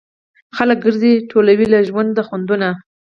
خلک 0.55 0.77
ګرځي 0.85 1.13
ټولوي 1.31 1.67
له 1.73 1.79
ژوند 1.87 2.13
خوندونه 2.27 2.69